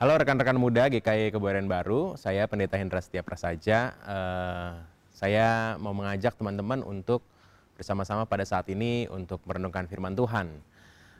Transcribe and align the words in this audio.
Halo 0.00 0.16
rekan-rekan 0.16 0.56
muda 0.56 0.88
GKI 0.88 1.28
Kebuaran 1.28 1.68
Baru, 1.68 2.16
saya 2.16 2.48
Pendeta 2.48 2.80
Hendra 2.80 3.04
Setia 3.04 3.20
Prasaja. 3.20 3.92
Uh, 4.00 4.80
saya 5.12 5.76
mau 5.76 5.92
mengajak 5.92 6.40
teman-teman 6.40 6.80
untuk 6.80 7.20
bersama-sama 7.76 8.24
pada 8.24 8.40
saat 8.48 8.64
ini 8.72 9.04
untuk 9.12 9.44
merenungkan 9.44 9.84
firman 9.84 10.16
Tuhan. 10.16 10.56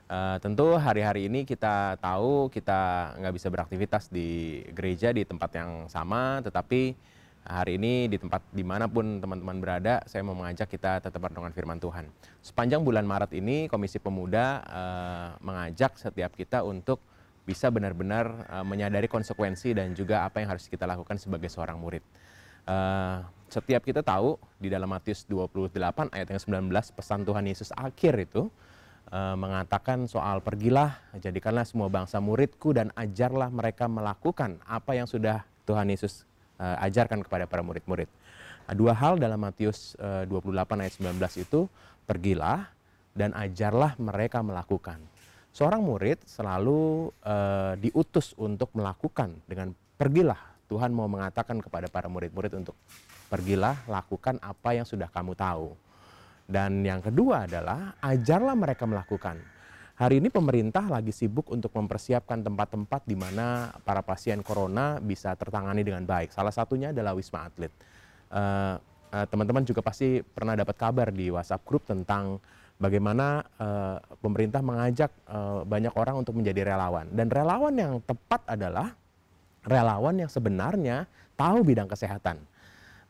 Uh, 0.09 0.41
tentu 0.41 0.81
hari-hari 0.81 1.29
ini 1.29 1.45
kita 1.45 2.01
tahu 2.01 2.49
kita 2.49 3.13
nggak 3.21 3.35
bisa 3.37 3.53
beraktivitas 3.53 4.09
di 4.09 4.65
gereja 4.73 5.13
di 5.13 5.29
tempat 5.29 5.61
yang 5.61 5.71
sama, 5.93 6.41
tetapi 6.41 6.97
hari 7.45 7.77
ini 7.77 8.09
di 8.09 8.17
tempat 8.17 8.41
di 8.49 8.65
mana 8.65 8.89
pun 8.89 9.21
teman-teman 9.21 9.61
berada, 9.61 10.01
saya 10.09 10.25
mau 10.25 10.33
mengajak 10.33 10.73
kita 10.73 11.05
tetap 11.05 11.21
merenungkan 11.21 11.53
firman 11.53 11.77
Tuhan. 11.77 12.09
Sepanjang 12.41 12.81
bulan 12.81 13.05
Maret 13.05 13.37
ini, 13.37 13.69
Komisi 13.69 14.01
Pemuda 14.01 14.65
uh, 14.65 15.29
mengajak 15.45 16.01
setiap 16.01 16.33
kita 16.33 16.65
untuk 16.65 17.05
bisa 17.51 17.67
benar-benar 17.67 18.47
uh, 18.47 18.63
menyadari 18.63 19.11
konsekuensi 19.11 19.75
dan 19.75 19.91
juga 19.99 20.23
apa 20.23 20.39
yang 20.39 20.55
harus 20.55 20.71
kita 20.71 20.87
lakukan 20.87 21.19
sebagai 21.19 21.51
seorang 21.51 21.83
murid. 21.83 22.07
Uh, 22.63 23.27
setiap 23.51 23.83
kita 23.83 24.07
tahu 24.07 24.39
di 24.63 24.71
dalam 24.71 24.87
Matius 24.87 25.27
28 25.27 26.15
ayat 26.15 26.29
yang 26.31 26.71
19 26.71 26.71
pesan 26.71 27.27
Tuhan 27.27 27.45
Yesus 27.51 27.75
akhir 27.75 28.15
itu 28.23 28.47
uh, 29.11 29.35
mengatakan 29.35 30.07
soal 30.07 30.39
pergilah 30.39 31.03
jadikanlah 31.19 31.67
semua 31.67 31.91
bangsa 31.91 32.23
muridku 32.23 32.71
dan 32.71 32.95
ajarlah 32.95 33.51
mereka 33.51 33.91
melakukan 33.91 34.63
apa 34.71 34.95
yang 34.95 35.11
sudah 35.11 35.43
Tuhan 35.67 35.91
Yesus 35.91 36.23
uh, 36.63 36.79
ajarkan 36.87 37.27
kepada 37.27 37.51
para 37.51 37.67
murid-murid. 37.67 38.07
Nah, 38.71 38.75
dua 38.79 38.95
hal 38.95 39.19
dalam 39.19 39.43
Matius 39.43 39.99
uh, 39.99 40.23
28 40.31 40.55
ayat 40.79 40.95
19 40.95 41.43
itu 41.43 41.67
pergilah 42.07 42.71
dan 43.19 43.35
ajarlah 43.35 43.99
mereka 43.99 44.47
melakukan. 44.47 45.03
Seorang 45.51 45.83
murid 45.83 46.23
selalu 46.31 47.11
uh, 47.27 47.75
diutus 47.75 48.39
untuk 48.39 48.71
melakukan 48.79 49.35
dengan 49.51 49.75
pergilah. 49.99 50.39
Tuhan 50.71 50.95
mau 50.95 51.11
mengatakan 51.11 51.59
kepada 51.59 51.91
para 51.91 52.07
murid-murid 52.07 52.55
untuk 52.55 52.79
pergilah 53.27 53.75
lakukan 53.91 54.39
apa 54.39 54.79
yang 54.79 54.87
sudah 54.87 55.11
kamu 55.11 55.35
tahu. 55.35 55.75
Dan 56.47 56.87
yang 56.87 57.03
kedua 57.03 57.51
adalah 57.51 57.99
ajarlah 57.99 58.55
mereka 58.55 58.87
melakukan. 58.87 59.43
Hari 59.99 60.23
ini 60.23 60.31
pemerintah 60.31 60.87
lagi 60.87 61.11
sibuk 61.13 61.51
untuk 61.51 61.75
mempersiapkan 61.75 62.41
tempat-tempat 62.41 63.05
di 63.05 63.19
mana 63.19 63.75
para 63.83 64.01
pasien 64.01 64.41
corona 64.41 65.03
bisa 65.03 65.35
tertangani 65.35 65.83
dengan 65.83 66.07
baik. 66.07 66.31
Salah 66.31 66.55
satunya 66.55 66.95
adalah 66.95 67.13
Wisma 67.13 67.51
Atlet. 67.51 67.75
Uh, 68.31 68.79
teman-teman 69.11 69.67
juga 69.67 69.83
pasti 69.83 70.23
pernah 70.23 70.55
dapat 70.55 70.79
kabar 70.79 71.11
di 71.11 71.29
WhatsApp 71.35 71.67
grup 71.67 71.83
tentang 71.83 72.39
bagaimana 72.81 73.45
uh, 73.61 74.01
pemerintah 74.25 74.65
mengajak 74.65 75.13
uh, 75.29 75.63
banyak 75.69 75.93
orang 75.93 76.25
untuk 76.25 76.35
menjadi 76.35 76.73
relawan. 76.75 77.07
Dan 77.13 77.29
relawan 77.29 77.77
yang 77.77 77.93
tepat 78.01 78.41
adalah 78.49 78.97
relawan 79.63 80.17
yang 80.17 80.33
sebenarnya 80.33 81.05
tahu 81.37 81.61
bidang 81.61 81.87
kesehatan. 81.87 82.41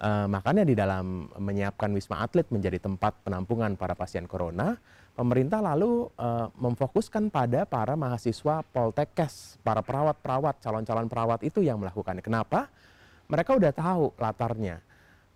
Uh, 0.00 0.26
makanya 0.26 0.66
di 0.66 0.74
dalam 0.74 1.30
menyiapkan 1.38 1.92
Wisma 1.94 2.24
Atlet 2.26 2.48
menjadi 2.50 2.82
tempat 2.82 3.14
penampungan 3.22 3.78
para 3.78 3.94
pasien 3.94 4.26
corona, 4.26 4.74
pemerintah 5.14 5.62
lalu 5.62 6.08
uh, 6.18 6.50
memfokuskan 6.58 7.30
pada 7.30 7.62
para 7.68 7.94
mahasiswa 7.94 8.64
Poltekkes, 8.74 9.60
para 9.62 9.84
perawat-perawat, 9.84 10.58
calon-calon 10.58 11.06
perawat 11.06 11.40
itu 11.46 11.62
yang 11.62 11.78
melakukannya. 11.78 12.24
Kenapa? 12.24 12.66
Mereka 13.30 13.54
udah 13.54 13.70
tahu 13.70 14.10
latarnya, 14.18 14.82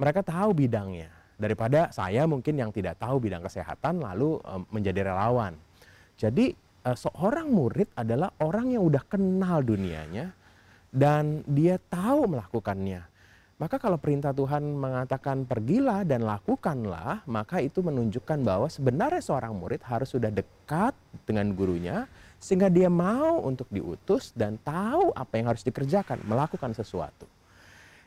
mereka 0.00 0.24
tahu 0.26 0.50
bidangnya 0.56 1.23
daripada 1.34 1.90
saya 1.90 2.24
mungkin 2.24 2.58
yang 2.58 2.70
tidak 2.70 2.98
tahu 2.98 3.18
bidang 3.18 3.42
kesehatan 3.42 4.02
lalu 4.02 4.38
um, 4.46 4.62
menjadi 4.70 5.10
relawan. 5.10 5.54
Jadi 6.14 6.54
uh, 6.86 6.96
seorang 6.96 7.50
murid 7.50 7.90
adalah 7.98 8.30
orang 8.42 8.74
yang 8.74 8.82
udah 8.86 9.02
kenal 9.06 9.60
dunianya 9.62 10.30
dan 10.94 11.42
dia 11.50 11.80
tahu 11.90 12.30
melakukannya. 12.30 13.02
Maka 13.54 13.78
kalau 13.78 13.94
perintah 14.02 14.34
Tuhan 14.34 14.66
mengatakan 14.66 15.46
pergilah 15.46 16.02
dan 16.02 16.26
lakukanlah, 16.26 17.22
maka 17.30 17.62
itu 17.62 17.86
menunjukkan 17.86 18.42
bahwa 18.42 18.66
sebenarnya 18.66 19.22
seorang 19.22 19.54
murid 19.54 19.78
harus 19.86 20.10
sudah 20.10 20.26
dekat 20.34 20.90
dengan 21.22 21.54
gurunya 21.54 22.10
sehingga 22.42 22.66
dia 22.66 22.90
mau 22.90 23.46
untuk 23.46 23.70
diutus 23.70 24.34
dan 24.34 24.58
tahu 24.58 25.14
apa 25.14 25.32
yang 25.38 25.54
harus 25.54 25.62
dikerjakan, 25.62 26.26
melakukan 26.26 26.74
sesuatu. 26.74 27.30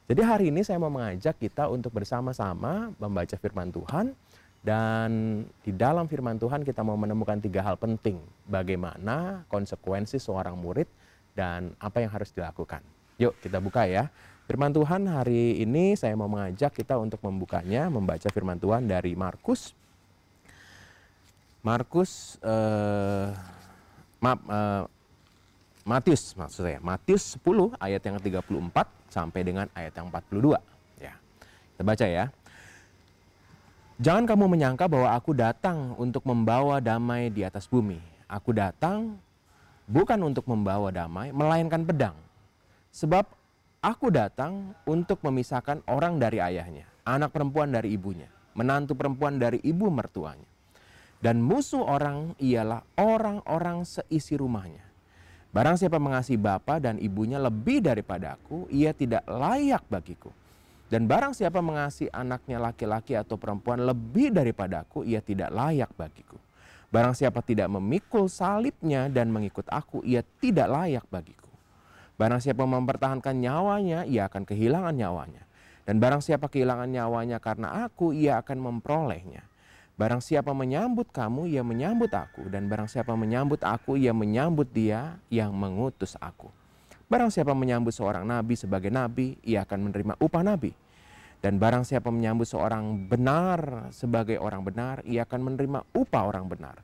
Jadi 0.07 0.21
hari 0.23 0.45
ini 0.55 0.63
saya 0.63 0.79
mau 0.79 0.87
mengajak 0.87 1.35
kita 1.35 1.67
untuk 1.67 1.91
bersama-sama 1.91 2.95
membaca 2.95 3.35
firman 3.35 3.67
Tuhan 3.75 4.15
dan 4.63 5.43
di 5.67 5.75
dalam 5.75 6.07
firman 6.07 6.39
Tuhan 6.39 6.63
kita 6.63 6.79
mau 6.79 6.95
menemukan 6.95 7.35
tiga 7.43 7.59
hal 7.59 7.75
penting 7.75 8.15
bagaimana 8.47 9.43
konsekuensi 9.51 10.15
seorang 10.15 10.55
murid 10.55 10.87
dan 11.35 11.75
apa 11.75 11.99
yang 11.99 12.07
harus 12.15 12.31
dilakukan. 12.31 12.79
Yuk 13.19 13.35
kita 13.43 13.59
buka 13.59 13.83
ya. 13.83 14.07
Firman 14.47 14.71
Tuhan 14.71 15.11
hari 15.11 15.59
ini 15.59 15.99
saya 15.99 16.15
mau 16.15 16.31
mengajak 16.31 16.71
kita 16.71 16.95
untuk 16.95 17.19
membukanya, 17.19 17.91
membaca 17.91 18.31
firman 18.31 18.55
Tuhan 18.55 18.87
dari 18.87 19.11
Markus. 19.11 19.75
Markus, 21.59 22.39
eh, 22.47 23.27
maaf, 24.23 24.39
eh, 24.39 24.83
Matius 25.83 26.31
maksud 26.39 26.63
saya, 26.63 26.79
Matius 26.79 27.35
10 27.35 27.75
ayat 27.75 27.99
yang 28.07 28.15
ke-34 28.23 28.96
sampai 29.07 29.41
dengan 29.43 29.67
ayat 29.73 29.93
yang 29.95 30.07
42. 30.11 30.57
Ya. 31.01 31.13
Kita 31.75 31.83
baca 31.83 32.05
ya. 32.05 32.25
Jangan 33.97 34.29
kamu 34.29 34.45
menyangka 34.45 34.85
bahwa 34.85 35.09
aku 35.17 35.33
datang 35.33 35.97
untuk 35.97 36.21
membawa 36.21 36.77
damai 36.77 37.33
di 37.33 37.41
atas 37.41 37.65
bumi. 37.65 37.97
Aku 38.29 38.53
datang 38.53 39.17
bukan 39.89 40.19
untuk 40.21 40.45
membawa 40.45 40.93
damai, 40.93 41.33
melainkan 41.33 41.81
pedang. 41.81 42.13
Sebab 42.93 43.25
aku 43.81 44.13
datang 44.13 44.77
untuk 44.85 45.23
memisahkan 45.25 45.81
orang 45.89 46.21
dari 46.21 46.37
ayahnya, 46.37 46.85
anak 47.09 47.33
perempuan 47.33 47.73
dari 47.73 47.95
ibunya, 47.95 48.29
menantu 48.53 48.93
perempuan 48.93 49.41
dari 49.41 49.63
ibu 49.65 49.89
mertuanya. 49.89 50.45
Dan 51.17 51.41
musuh 51.41 51.81
orang 51.81 52.37
ialah 52.37 52.85
orang-orang 53.01 53.81
seisi 53.81 54.37
rumahnya. 54.37 54.86
Barang 55.57 55.73
siapa 55.73 55.97
mengasihi 55.97 56.37
bapa 56.37 56.77
dan 56.77 57.01
ibunya 57.01 57.41
lebih 57.41 57.81
daripada 57.81 58.37
aku, 58.37 58.69
ia 58.69 58.93
tidak 58.93 59.25
layak 59.25 59.81
bagiku. 59.89 60.29
Dan 60.85 61.09
barang 61.09 61.33
siapa 61.33 61.65
mengasihi 61.65 62.13
anaknya 62.13 62.61
laki-laki 62.61 63.17
atau 63.17 63.41
perempuan 63.41 63.81
lebih 63.81 64.29
daripada 64.29 64.85
aku, 64.85 65.01
ia 65.01 65.17
tidak 65.17 65.49
layak 65.49 65.89
bagiku. 65.97 66.37
Barang 66.93 67.17
siapa 67.17 67.41
tidak 67.41 67.73
memikul 67.73 68.29
salibnya 68.29 69.09
dan 69.09 69.33
mengikut 69.33 69.65
aku, 69.73 70.05
ia 70.05 70.21
tidak 70.37 70.69
layak 70.69 71.09
bagiku. 71.09 71.49
Barang 72.21 72.37
siapa 72.37 72.61
mempertahankan 72.61 73.33
nyawanya, 73.41 74.05
ia 74.05 74.29
akan 74.29 74.45
kehilangan 74.45 74.93
nyawanya. 74.93 75.41
Dan 75.89 75.97
barang 75.97 76.21
siapa 76.21 76.53
kehilangan 76.53 76.85
nyawanya 76.85 77.41
karena 77.41 77.89
aku, 77.89 78.13
ia 78.13 78.37
akan 78.45 78.61
memperolehnya. 78.61 79.41
Barang 79.97 80.21
siapa 80.21 80.53
menyambut 80.53 81.09
kamu, 81.09 81.49
ia 81.49 81.65
menyambut 81.65 82.13
aku. 82.13 82.45
Dan 82.53 82.69
barang 82.69 82.85
siapa 82.85 83.17
menyambut 83.17 83.65
aku, 83.65 83.97
ia 83.97 84.13
menyambut 84.13 84.69
dia 84.69 85.17
yang 85.33 85.57
mengutus 85.57 86.13
aku. 86.21 86.53
Barang 87.09 87.33
siapa 87.33 87.57
menyambut 87.57 87.97
seorang 87.97 88.21
nabi 88.21 88.53
sebagai 88.53 88.93
nabi, 88.93 89.41
ia 89.41 89.65
akan 89.65 89.89
menerima 89.89 90.13
upah 90.21 90.45
nabi. 90.45 90.69
Dan 91.41 91.57
barang 91.57 91.81
siapa 91.81 92.13
menyambut 92.13 92.45
seorang 92.45 93.09
benar 93.09 93.89
sebagai 93.89 94.37
orang 94.37 94.61
benar, 94.61 95.01
ia 95.01 95.25
akan 95.25 95.53
menerima 95.53 95.79
upah 95.97 96.23
orang 96.29 96.45
benar. 96.45 96.77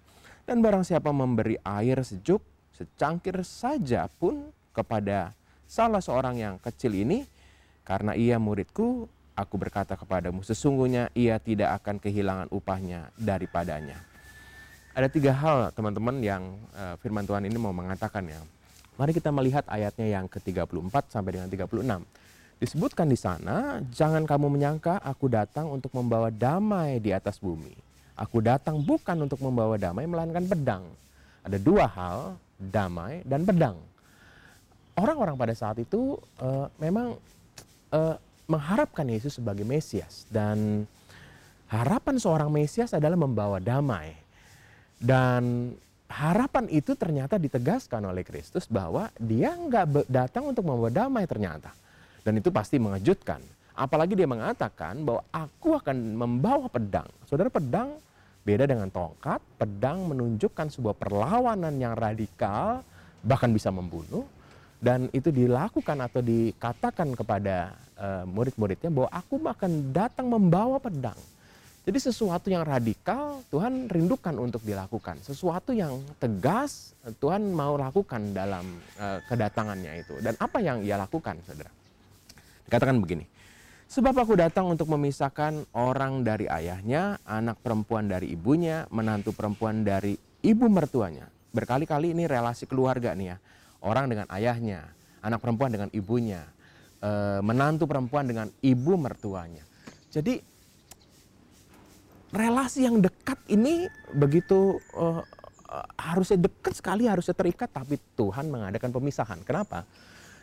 Dan 0.50 0.66
barang 0.66 0.82
siapa 0.82 1.14
memberi 1.14 1.62
air 1.62 2.02
sejuk, 2.02 2.42
secangkir 2.74 3.46
saja 3.46 4.10
pun 4.10 4.50
kepada 4.74 5.38
salah 5.70 6.02
seorang 6.02 6.42
yang 6.42 6.56
kecil 6.58 6.98
ini, 6.98 7.30
karena 7.86 8.18
ia 8.18 8.42
muridku, 8.42 9.06
Aku 9.34 9.58
berkata 9.58 9.98
kepadamu, 9.98 10.46
sesungguhnya 10.46 11.10
ia 11.18 11.42
tidak 11.42 11.82
akan 11.82 11.98
kehilangan 11.98 12.48
upahnya 12.54 13.10
daripadanya. 13.18 13.98
Ada 14.94 15.10
tiga 15.10 15.34
hal 15.34 15.74
teman-teman 15.74 16.22
yang 16.22 16.54
uh, 16.78 16.94
firman 17.02 17.26
Tuhan 17.26 17.50
ini 17.50 17.58
mau 17.58 17.74
mengatakan 17.74 18.30
ya. 18.30 18.38
Mari 18.94 19.10
kita 19.10 19.34
melihat 19.34 19.66
ayatnya 19.66 20.06
yang 20.06 20.30
ke-34 20.30 21.10
sampai 21.10 21.32
dengan 21.34 21.50
36. 21.50 21.66
Disebutkan 22.62 23.10
di 23.10 23.18
sana, 23.18 23.82
jangan 23.90 24.22
kamu 24.22 24.54
menyangka 24.54 25.02
aku 25.02 25.26
datang 25.34 25.74
untuk 25.74 25.90
membawa 25.98 26.30
damai 26.30 27.02
di 27.02 27.10
atas 27.10 27.42
bumi. 27.42 27.74
Aku 28.14 28.38
datang 28.38 28.78
bukan 28.86 29.26
untuk 29.26 29.42
membawa 29.42 29.82
damai, 29.82 30.06
melainkan 30.06 30.46
pedang. 30.46 30.86
Ada 31.42 31.58
dua 31.58 31.90
hal, 31.90 32.38
damai 32.62 33.26
dan 33.26 33.42
pedang. 33.50 33.82
Orang-orang 34.94 35.34
pada 35.34 35.58
saat 35.58 35.82
itu 35.82 36.22
uh, 36.38 36.70
memang 36.78 37.18
uh, 37.90 38.16
mengharapkan 38.48 39.08
Yesus 39.08 39.40
sebagai 39.40 39.64
Mesias 39.64 40.28
dan 40.28 40.88
harapan 41.72 42.16
seorang 42.20 42.50
Mesias 42.52 42.94
adalah 42.94 43.18
membawa 43.18 43.58
damai. 43.58 44.14
Dan 45.04 45.74
harapan 46.08 46.70
itu 46.72 46.94
ternyata 46.94 47.42
ditegaskan 47.42 48.06
oleh 48.06 48.22
Kristus 48.24 48.70
bahwa 48.70 49.10
dia 49.18 49.52
nggak 49.52 50.08
datang 50.08 50.48
untuk 50.54 50.64
membawa 50.70 50.94
damai 50.94 51.28
ternyata. 51.28 51.74
Dan 52.24 52.40
itu 52.40 52.54
pasti 52.54 52.80
mengejutkan. 52.80 53.44
Apalagi 53.74 54.14
dia 54.14 54.30
mengatakan 54.30 55.02
bahwa 55.02 55.26
aku 55.34 55.76
akan 55.82 55.98
membawa 56.14 56.70
pedang. 56.70 57.10
Saudara 57.26 57.50
pedang 57.50 57.98
beda 58.46 58.70
dengan 58.70 58.88
tongkat. 58.88 59.42
Pedang 59.58 60.08
menunjukkan 60.08 60.70
sebuah 60.72 60.96
perlawanan 60.96 61.74
yang 61.82 61.98
radikal 61.98 62.86
bahkan 63.26 63.50
bisa 63.50 63.74
membunuh. 63.74 64.24
Dan 64.84 65.08
itu 65.16 65.32
dilakukan 65.32 65.96
atau 66.04 66.20
dikatakan 66.20 67.16
kepada 67.16 67.72
uh, 67.96 68.28
murid-muridnya 68.28 68.92
bahwa 68.92 69.10
aku 69.16 69.40
akan 69.40 69.96
datang 69.96 70.28
membawa 70.28 70.76
pedang. 70.84 71.16
Jadi 71.84 72.00
sesuatu 72.00 72.52
yang 72.52 72.68
radikal 72.68 73.44
Tuhan 73.48 73.88
rindukan 73.88 74.36
untuk 74.40 74.60
dilakukan. 74.68 75.24
Sesuatu 75.24 75.72
yang 75.72 76.04
tegas 76.20 76.96
Tuhan 77.20 77.56
mau 77.56 77.80
lakukan 77.80 78.36
dalam 78.36 78.64
uh, 79.00 79.20
kedatangannya 79.28 80.04
itu. 80.04 80.20
Dan 80.20 80.36
apa 80.36 80.60
yang 80.60 80.84
ia 80.84 81.00
lakukan 81.00 81.40
saudara? 81.48 81.72
Dikatakan 82.68 83.00
begini. 83.00 83.24
Sebab 83.88 84.16
aku 84.16 84.34
datang 84.36 84.68
untuk 84.68 84.92
memisahkan 84.92 85.70
orang 85.76 86.24
dari 86.28 86.48
ayahnya, 86.48 87.20
anak 87.24 87.60
perempuan 87.64 88.08
dari 88.08 88.32
ibunya, 88.36 88.88
menantu 88.92 89.36
perempuan 89.36 89.84
dari 89.84 90.16
ibu 90.44 90.66
mertuanya. 90.68 91.28
Berkali-kali 91.54 92.16
ini 92.16 92.26
relasi 92.26 92.66
keluarga 92.66 93.14
nih 93.14 93.36
ya. 93.36 93.38
Orang 93.84 94.08
dengan 94.08 94.24
ayahnya, 94.32 94.88
anak 95.20 95.44
perempuan 95.44 95.76
dengan 95.76 95.92
ibunya, 95.92 96.48
uh, 97.04 97.44
menantu 97.44 97.84
perempuan 97.84 98.24
dengan 98.24 98.48
ibu 98.64 98.96
mertuanya. 98.96 99.68
Jadi 100.08 100.40
relasi 102.32 102.88
yang 102.88 103.04
dekat 103.04 103.38
ini 103.52 103.92
begitu 104.16 104.80
uh, 104.96 105.20
harusnya 106.00 106.48
dekat 106.48 106.74
sekali, 106.80 107.12
harusnya 107.12 107.36
terikat, 107.36 107.68
tapi 107.76 108.00
Tuhan 108.16 108.48
mengadakan 108.48 108.94
pemisahan. 108.94 109.44
Kenapa? 109.44 109.84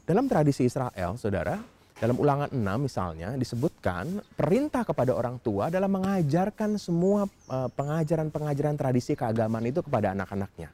Dalam 0.05 0.27
tradisi 0.29 0.67
Israel, 0.67 1.17
saudara, 1.17 1.57
dalam 1.97 2.17
ulangan 2.17 2.49
6 2.51 2.61
misalnya 2.81 3.37
disebutkan 3.37 4.25
perintah 4.35 4.83
kepada 4.83 5.13
orang 5.13 5.37
tua 5.39 5.69
dalam 5.69 5.93
mengajarkan 6.01 6.81
semua 6.81 7.29
pengajaran-pengajaran 7.77 8.75
tradisi 8.75 9.13
keagamaan 9.13 9.69
itu 9.69 9.85
kepada 9.85 10.17
anak-anaknya. 10.17 10.73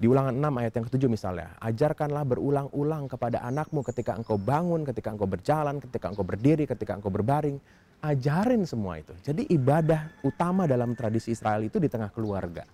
Di 0.00 0.08
ulangan 0.08 0.32
6 0.32 0.60
ayat 0.64 0.72
yang 0.80 0.86
ketujuh 0.88 1.10
misalnya, 1.12 1.52
ajarkanlah 1.60 2.24
berulang-ulang 2.24 3.04
kepada 3.04 3.44
anakmu 3.44 3.84
ketika 3.84 4.16
engkau 4.16 4.40
bangun, 4.40 4.80
ketika 4.88 5.12
engkau 5.12 5.28
berjalan, 5.28 5.76
ketika 5.76 6.08
engkau 6.08 6.24
berdiri, 6.24 6.64
ketika 6.64 6.96
engkau 6.96 7.12
berbaring, 7.12 7.60
ajarin 8.00 8.64
semua 8.64 8.96
itu. 8.96 9.12
Jadi 9.20 9.44
ibadah 9.52 10.08
utama 10.24 10.64
dalam 10.64 10.96
tradisi 10.96 11.36
Israel 11.36 11.68
itu 11.68 11.76
di 11.76 11.92
tengah 11.92 12.08
keluarga. 12.08 12.64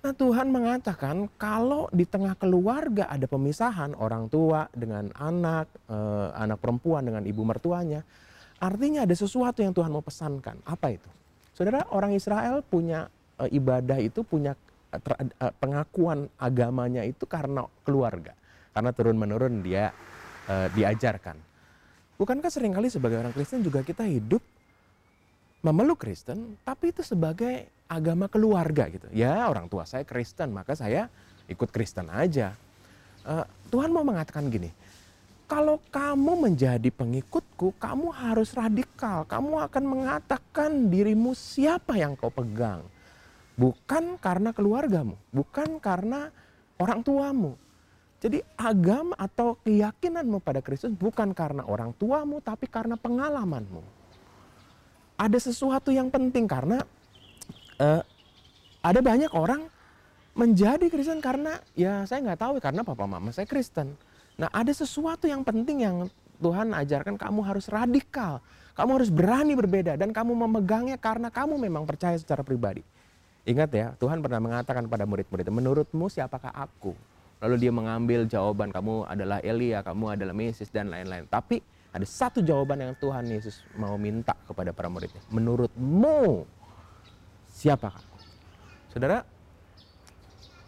Nah 0.00 0.14
Tuhan 0.14 0.54
mengatakan 0.54 1.26
kalau 1.34 1.90
di 1.90 2.06
tengah 2.06 2.38
keluarga 2.38 3.10
ada 3.10 3.26
pemisahan 3.26 3.98
orang 3.98 4.30
tua 4.30 4.70
dengan 4.70 5.10
anak, 5.18 5.66
eh, 5.90 6.28
anak 6.38 6.62
perempuan 6.62 7.10
dengan 7.10 7.26
ibu 7.26 7.42
mertuanya. 7.42 8.06
Artinya 8.62 9.02
ada 9.02 9.18
sesuatu 9.18 9.66
yang 9.66 9.74
Tuhan 9.74 9.90
mau 9.90 10.00
pesankan. 10.00 10.62
Apa 10.62 10.94
itu? 10.94 11.10
Saudara 11.58 11.84
orang 11.90 12.14
Israel 12.14 12.62
punya 12.62 13.10
eh, 13.42 13.50
ibadah 13.50 13.98
itu 13.98 14.22
punya 14.22 14.54
pengakuan 15.62 16.26
agamanya 16.36 17.06
itu 17.06 17.24
karena 17.24 17.66
keluarga. 17.86 18.34
Karena 18.74 18.90
turun-menurun 18.90 19.62
dia 19.62 19.94
eh, 20.50 20.68
diajarkan. 20.74 21.36
Bukankah 22.20 22.50
sering 22.52 22.76
kali 22.76 22.92
sebagai 22.92 23.16
orang 23.22 23.32
Kristen 23.32 23.64
juga 23.64 23.80
kita 23.80 24.04
hidup 24.04 24.44
memeluk 25.60 26.04
Kristen, 26.04 26.56
tapi 26.64 26.92
itu 26.92 27.00
sebagai 27.04 27.68
agama 27.88 28.28
keluarga 28.28 28.88
gitu. 28.92 29.08
Ya 29.12 29.48
orang 29.48 29.68
tua 29.68 29.84
saya 29.84 30.04
Kristen, 30.04 30.52
maka 30.52 30.76
saya 30.76 31.08
ikut 31.48 31.68
Kristen 31.72 32.08
aja. 32.12 32.52
Uh, 33.24 33.44
Tuhan 33.68 33.92
mau 33.92 34.04
mengatakan 34.04 34.48
gini, 34.48 34.72
kalau 35.50 35.82
kamu 35.90 36.48
menjadi 36.48 36.88
pengikutku, 36.94 37.74
kamu 37.76 38.14
harus 38.14 38.54
radikal. 38.54 39.26
Kamu 39.26 39.66
akan 39.66 39.84
mengatakan 39.84 40.88
dirimu 40.88 41.34
siapa 41.34 41.98
yang 41.98 42.14
kau 42.14 42.30
pegang. 42.30 42.86
Bukan 43.58 44.16
karena 44.18 44.50
keluargamu, 44.56 45.18
bukan 45.34 45.82
karena 45.82 46.32
orang 46.80 47.04
tuamu, 47.04 47.58
jadi 48.20 48.44
agama 48.60 49.16
atau 49.16 49.56
keyakinanmu 49.64 50.44
pada 50.44 50.60
Kristus 50.60 50.92
bukan 50.92 51.32
karena 51.32 51.64
orang 51.64 51.96
tuamu 51.96 52.44
tapi 52.44 52.68
karena 52.68 53.00
pengalamanmu. 53.00 53.80
Ada 55.16 55.48
sesuatu 55.48 55.88
yang 55.88 56.12
penting 56.12 56.44
karena 56.44 56.84
uh, 57.80 58.04
ada 58.84 59.00
banyak 59.00 59.32
orang 59.32 59.64
menjadi 60.36 60.84
Kristen 60.92 61.24
karena 61.24 61.64
ya 61.72 62.04
saya 62.04 62.20
nggak 62.20 62.40
tahu 62.40 62.52
karena 62.60 62.84
papa 62.84 63.08
mama 63.08 63.32
saya 63.32 63.48
Kristen. 63.48 63.96
Nah 64.36 64.52
ada 64.52 64.72
sesuatu 64.72 65.24
yang 65.24 65.40
penting 65.40 65.84
yang 65.88 65.96
Tuhan 66.44 66.76
ajarkan 66.76 67.16
kamu 67.16 67.40
harus 67.40 67.72
radikal. 67.72 68.44
Kamu 68.76 69.00
harus 69.00 69.08
berani 69.12 69.56
berbeda 69.56 69.96
dan 69.96 70.12
kamu 70.12 70.32
memegangnya 70.44 70.96
karena 71.00 71.32
kamu 71.32 71.56
memang 71.56 71.84
percaya 71.88 72.16
secara 72.16 72.44
pribadi. 72.44 72.84
Ingat 73.48 73.70
ya, 73.72 73.86
Tuhan 73.96 74.20
pernah 74.20 74.40
mengatakan 74.40 74.84
pada 74.84 75.08
murid-murid, 75.08 75.48
menurutmu 75.48 76.12
siapakah 76.12 76.52
aku? 76.52 76.92
Lalu 77.40 77.56
dia 77.56 77.72
mengambil 77.72 78.28
jawaban 78.28 78.68
kamu 78.68 79.08
adalah 79.08 79.40
Elia, 79.40 79.80
kamu 79.80 80.12
adalah 80.12 80.36
Mesias 80.36 80.68
dan 80.68 80.92
lain-lain. 80.92 81.24
Tapi 81.24 81.64
ada 81.90 82.04
satu 82.04 82.44
jawaban 82.44 82.84
yang 82.84 82.92
Tuhan 83.00 83.24
Yesus 83.32 83.64
mau 83.80 83.96
minta 83.96 84.36
kepada 84.44 84.76
para 84.76 84.92
muridnya. 84.92 85.24
Menurutmu 85.32 86.44
siapa 87.48 87.96
kamu? 87.96 88.16
Saudara, 88.92 89.24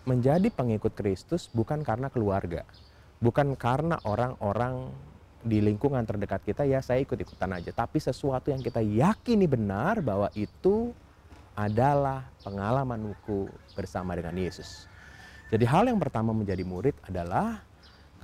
menjadi 0.08 0.48
pengikut 0.48 0.96
Kristus 0.96 1.52
bukan 1.52 1.84
karena 1.84 2.08
keluarga. 2.08 2.64
Bukan 3.20 3.54
karena 3.54 4.00
orang-orang 4.02 4.90
di 5.42 5.58
lingkungan 5.58 6.06
terdekat 6.06 6.42
kita 6.42 6.62
ya 6.64 6.80
saya 6.80 7.04
ikut-ikutan 7.04 7.52
aja. 7.52 7.70
Tapi 7.70 8.00
sesuatu 8.00 8.48
yang 8.48 8.64
kita 8.64 8.80
yakini 8.80 9.44
benar 9.46 10.00
bahwa 10.00 10.32
itu 10.34 10.90
adalah 11.52 12.24
pengalamanku 12.40 13.48
bersama 13.76 14.16
dengan 14.16 14.36
Yesus. 14.36 14.88
Jadi 15.52 15.68
hal 15.68 15.84
yang 15.84 16.00
pertama 16.00 16.32
menjadi 16.32 16.64
murid 16.64 16.96
adalah 17.04 17.60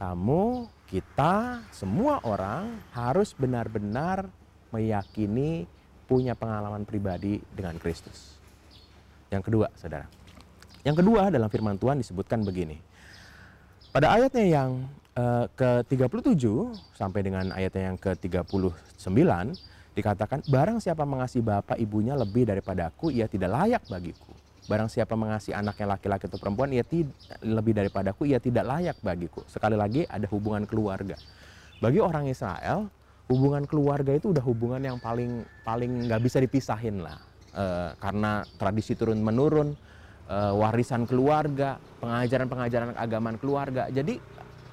kamu, 0.00 0.64
kita, 0.88 1.60
semua 1.68 2.24
orang 2.24 2.80
harus 2.96 3.36
benar-benar 3.36 4.32
meyakini 4.72 5.68
punya 6.08 6.32
pengalaman 6.32 6.88
pribadi 6.88 7.44
dengan 7.52 7.76
Kristus. 7.76 8.40
Yang 9.28 9.52
kedua, 9.52 9.66
saudara. 9.76 10.08
Yang 10.88 11.04
kedua 11.04 11.28
dalam 11.28 11.52
firman 11.52 11.76
Tuhan 11.76 12.00
disebutkan 12.00 12.48
begini. 12.48 12.80
Pada 13.92 14.16
ayatnya 14.16 14.44
yang 14.48 14.88
uh, 15.18 15.44
ke-37 15.52 16.44
sampai 16.96 17.20
dengan 17.20 17.52
ayatnya 17.52 17.92
yang 17.92 17.98
ke-39 18.00 19.20
dikatakan 19.98 20.46
barang 20.46 20.78
siapa 20.78 21.02
mengasihi 21.02 21.42
bapak 21.42 21.76
ibunya 21.82 22.14
lebih 22.14 22.46
daripada 22.46 22.86
aku 22.94 23.10
ia 23.10 23.26
tidak 23.26 23.50
layak 23.50 23.82
bagiku. 23.90 24.30
Barang 24.68 24.92
siapa 24.92 25.16
mengasihi 25.16 25.56
anaknya 25.56 25.96
laki-laki 25.96 26.28
atau 26.28 26.36
perempuan, 26.36 26.68
ia 26.68 26.84
lebih 27.40 27.72
daripadaku, 27.72 28.28
ia 28.28 28.36
tidak 28.36 28.68
layak 28.68 29.00
bagiku. 29.00 29.40
Sekali 29.48 29.80
lagi 29.80 30.04
ada 30.04 30.28
hubungan 30.28 30.68
keluarga. 30.68 31.16
Bagi 31.80 32.04
orang 32.04 32.28
Israel, 32.28 32.92
hubungan 33.32 33.64
keluarga 33.64 34.12
itu 34.12 34.36
udah 34.36 34.44
hubungan 34.44 34.84
yang 34.84 35.00
paling 35.00 35.40
paling 35.64 36.04
nggak 36.04 36.20
bisa 36.20 36.36
dipisahin 36.44 37.00
lah. 37.00 37.16
E, 37.48 37.64
karena 37.96 38.44
tradisi 38.60 38.92
turun 38.92 39.24
menurun, 39.24 39.72
e, 40.28 40.38
warisan 40.52 41.08
keluarga, 41.08 41.80
pengajaran-pengajaran 42.04 42.92
agamaan 42.92 43.40
keluarga. 43.40 43.88
Jadi 43.88 44.20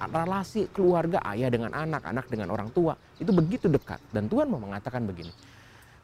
relasi 0.00 0.68
keluarga 0.72 1.24
ayah 1.32 1.48
dengan 1.48 1.72
anak, 1.72 2.04
anak 2.04 2.26
dengan 2.28 2.52
orang 2.52 2.68
tua 2.72 2.96
itu 3.16 3.32
begitu 3.32 3.66
dekat. 3.66 4.00
Dan 4.12 4.28
Tuhan 4.28 4.48
mau 4.52 4.60
mengatakan 4.60 5.04
begini, 5.08 5.32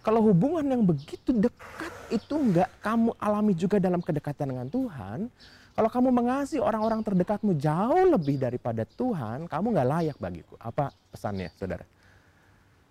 kalau 0.00 0.24
hubungan 0.24 0.64
yang 0.64 0.82
begitu 0.82 1.30
dekat 1.30 1.92
itu 2.10 2.34
enggak 2.34 2.70
kamu 2.80 3.14
alami 3.20 3.52
juga 3.54 3.76
dalam 3.78 4.00
kedekatan 4.00 4.50
dengan 4.50 4.68
Tuhan, 4.72 5.28
kalau 5.72 5.88
kamu 5.88 6.08
mengasihi 6.12 6.60
orang-orang 6.60 7.00
terdekatmu 7.00 7.56
jauh 7.56 8.04
lebih 8.12 8.36
daripada 8.36 8.84
Tuhan, 8.84 9.48
kamu 9.48 9.66
nggak 9.72 9.88
layak 9.88 10.16
bagiku. 10.20 10.58
Apa 10.60 10.92
pesannya, 11.08 11.48
saudara? 11.56 11.84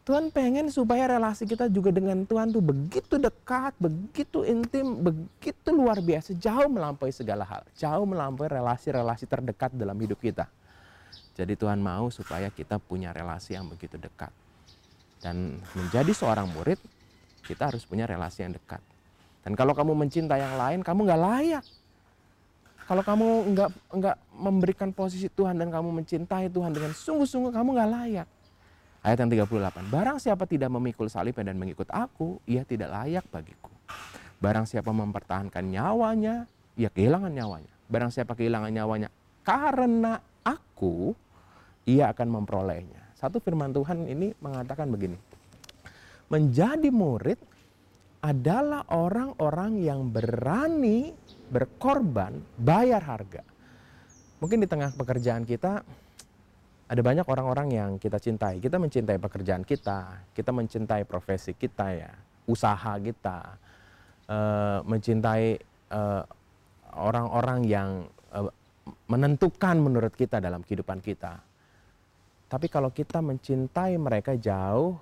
Tuhan 0.01 0.33
pengen 0.33 0.65
supaya 0.73 1.05
relasi 1.05 1.45
kita 1.45 1.69
juga 1.69 1.93
dengan 1.93 2.25
Tuhan 2.25 2.49
tuh 2.49 2.63
begitu 2.63 3.21
dekat, 3.21 3.77
begitu 3.77 4.41
intim, 4.49 4.97
begitu 4.97 5.69
luar 5.69 6.01
biasa, 6.01 6.33
jauh 6.33 6.65
melampaui 6.65 7.13
segala 7.13 7.45
hal, 7.45 7.61
jauh 7.77 8.01
melampaui 8.09 8.49
relasi-relasi 8.49 9.29
terdekat 9.29 9.69
dalam 9.77 9.93
hidup 10.01 10.17
kita. 10.17 10.49
Jadi 11.35 11.55
Tuhan 11.55 11.79
mau 11.79 12.11
supaya 12.11 12.51
kita 12.51 12.75
punya 12.77 13.15
relasi 13.15 13.55
yang 13.55 13.71
begitu 13.71 13.95
dekat. 13.95 14.31
Dan 15.21 15.61
menjadi 15.77 16.11
seorang 16.11 16.49
murid 16.51 16.81
kita 17.45 17.71
harus 17.71 17.87
punya 17.87 18.03
relasi 18.03 18.43
yang 18.43 18.53
dekat. 18.53 18.81
Dan 19.41 19.57
kalau 19.57 19.73
kamu 19.73 19.97
mencinta 19.97 20.37
yang 20.37 20.53
lain, 20.53 20.85
kamu 20.85 21.07
nggak 21.07 21.21
layak. 21.21 21.65
Kalau 22.85 23.03
kamu 23.05 23.27
nggak 23.55 23.69
nggak 23.95 24.15
memberikan 24.35 24.89
posisi 24.91 25.31
Tuhan 25.31 25.55
dan 25.55 25.71
kamu 25.71 26.03
mencintai 26.03 26.51
Tuhan 26.51 26.75
dengan 26.75 26.91
sungguh-sungguh, 26.91 27.51
kamu 27.55 27.69
nggak 27.79 27.89
layak. 27.89 28.27
Ayat 29.01 29.17
yang 29.25 29.31
38. 29.49 29.89
Barang 29.89 30.17
siapa 30.21 30.45
tidak 30.45 30.69
memikul 30.69 31.09
salibnya 31.09 31.49
dan 31.49 31.57
mengikut 31.57 31.89
aku, 31.89 32.37
ia 32.45 32.61
tidak 32.61 32.93
layak 32.93 33.25
bagiku. 33.33 33.73
Barang 34.37 34.69
siapa 34.69 34.93
mempertahankan 34.93 35.65
nyawanya, 35.65 36.45
ia 36.77 36.89
kehilangan 36.93 37.33
nyawanya. 37.33 37.71
Barang 37.89 38.13
siapa 38.13 38.37
kehilangan 38.37 38.69
nyawanya 38.69 39.09
karena 39.41 40.21
aku, 40.45 41.13
ia 41.85 42.09
akan 42.13 42.41
memperolehnya. 42.41 43.01
Satu 43.17 43.37
firman 43.41 43.73
Tuhan 43.73 44.09
ini 44.09 44.33
mengatakan 44.41 44.89
begini 44.89 45.31
menjadi 46.31 46.87
murid 46.87 47.35
adalah 48.23 48.87
orang-orang 48.87 49.83
yang 49.83 50.07
berani 50.07 51.11
berkorban, 51.51 52.39
bayar 52.55 53.03
harga. 53.03 53.43
Mungkin 54.39 54.63
di 54.63 54.67
tengah 54.71 54.95
pekerjaan 54.95 55.43
kita, 55.43 55.83
Ada 56.91 56.99
banyak 56.99 57.23
orang-orang 57.23 57.71
yang 57.71 57.91
kita 57.95 58.19
cintai. 58.19 58.59
Kita 58.59 58.75
mencintai 58.75 59.15
pekerjaan 59.15 59.63
kita, 59.63 60.27
kita 60.35 60.51
mencintai 60.51 61.07
profesi 61.07 61.55
kita 61.55 61.87
ya, 61.87 62.11
usaha 62.51 62.99
kita, 62.99 63.55
uh, 64.27 64.83
mencintai 64.83 65.55
uh, 65.87 66.27
orang-orang 66.99 67.63
yang 67.63 68.11
uh, 68.35 68.51
menentukan 68.85 69.77
menurut 69.77 70.13
kita 70.15 70.41
dalam 70.41 70.65
kehidupan 70.65 70.99
kita. 71.03 71.37
Tapi 72.51 72.67
kalau 72.67 72.91
kita 72.91 73.23
mencintai 73.23 73.95
mereka 73.95 74.35
jauh 74.35 74.99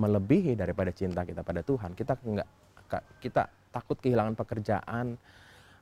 melebihi 0.00 0.56
daripada 0.56 0.94
cinta 0.94 1.26
kita 1.26 1.44
pada 1.44 1.60
Tuhan, 1.60 1.92
kita 1.92 2.16
enggak 2.24 2.48
kita 3.22 3.46
takut 3.70 4.00
kehilangan 4.02 4.34
pekerjaan, 4.34 5.14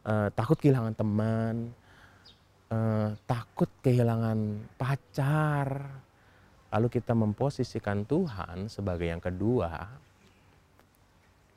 uh, 0.05 0.29
takut 0.35 0.59
kehilangan 0.61 0.93
teman, 0.99 1.73
uh, 2.69 3.17
takut 3.25 3.71
kehilangan 3.81 4.61
pacar, 4.77 5.89
lalu 6.69 6.89
kita 6.93 7.17
memposisikan 7.17 8.05
Tuhan 8.05 8.69
sebagai 8.69 9.09
yang 9.09 9.23
kedua, 9.23 9.89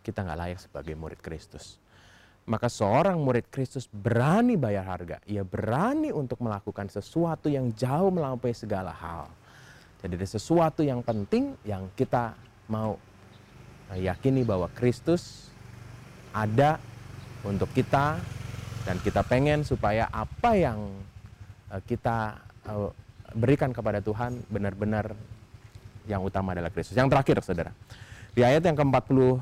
kita 0.05 0.23
nggak 0.23 0.39
layak 0.39 0.59
sebagai 0.61 0.95
murid 0.95 1.19
Kristus. 1.19 1.81
Maka 2.51 2.67
seorang 2.67 3.15
murid 3.15 3.47
Kristus 3.47 3.87
berani 3.87 4.59
bayar 4.59 4.83
harga. 4.83 5.23
Ia 5.23 5.47
berani 5.47 6.11
untuk 6.11 6.43
melakukan 6.43 6.91
sesuatu 6.91 7.47
yang 7.47 7.71
jauh 7.71 8.11
melampaui 8.11 8.51
segala 8.51 8.91
hal. 8.91 9.31
Jadi 10.03 10.19
ada 10.19 10.27
sesuatu 10.27 10.83
yang 10.83 10.99
penting 10.99 11.55
yang 11.63 11.87
kita 11.95 12.35
mau 12.67 12.99
yakini 13.95 14.43
bahwa 14.43 14.67
Kristus 14.75 15.47
ada 16.35 16.75
untuk 17.47 17.71
kita 17.71 18.19
dan 18.83 18.99
kita 18.99 19.23
pengen 19.23 19.63
supaya 19.63 20.11
apa 20.11 20.51
yang 20.59 20.91
eh, 21.71 21.79
kita 21.87 22.35
eh, 22.67 22.89
berikan 23.31 23.71
kepada 23.71 24.03
Tuhan 24.03 24.43
benar-benar 24.51 25.15
yang 26.03 26.19
utama 26.19 26.51
adalah 26.51 26.67
Kristus. 26.67 26.99
Yang 26.99 27.15
terakhir 27.15 27.35
saudara, 27.47 27.71
di 28.35 28.43
ayat 28.43 28.59
yang 28.65 28.75
ke-40 28.75 29.39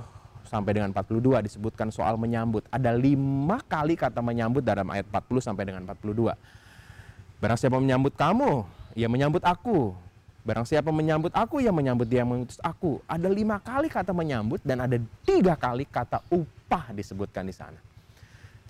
sampai 0.49 0.81
dengan 0.81 0.89
42 0.89 1.45
disebutkan 1.45 1.93
soal 1.93 2.17
menyambut. 2.17 2.65
Ada 2.73 2.97
lima 2.97 3.61
kali 3.69 3.93
kata 3.93 4.25
menyambut 4.25 4.65
dalam 4.65 4.89
ayat 4.89 5.05
40 5.05 5.45
sampai 5.45 5.63
dengan 5.69 5.85
42. 5.85 6.33
Barang 7.37 7.55
siapa 7.55 7.77
menyambut 7.77 8.17
kamu, 8.17 8.65
ia 8.97 9.05
menyambut 9.05 9.45
aku. 9.45 9.93
Barang 10.41 10.65
siapa 10.65 10.89
menyambut 10.89 11.29
aku, 11.37 11.61
ia 11.61 11.69
menyambut 11.69 12.09
dia 12.09 12.25
yang 12.25 12.33
mengutus 12.33 12.57
aku. 12.65 12.97
Ada 13.05 13.29
lima 13.29 13.61
kali 13.61 13.87
kata 13.87 14.09
menyambut 14.09 14.57
dan 14.65 14.81
ada 14.81 14.97
tiga 15.21 15.53
kali 15.53 15.85
kata 15.85 16.25
upah 16.33 16.89
disebutkan 16.97 17.45
di 17.45 17.53
sana. 17.53 17.77